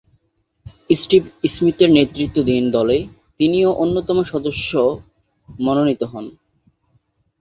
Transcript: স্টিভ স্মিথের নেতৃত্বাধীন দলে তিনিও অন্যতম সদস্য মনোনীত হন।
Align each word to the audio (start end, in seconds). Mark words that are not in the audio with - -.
স্টিভ 0.93 1.23
স্মিথের 1.45 1.89
নেতৃত্বাধীন 1.91 2.63
দলে 2.71 2.97
তিনিও 3.39 3.69
অন্যতম 3.83 4.17
সদস্য 4.31 4.71
মনোনীত 5.49 6.01
হন। 6.03 6.25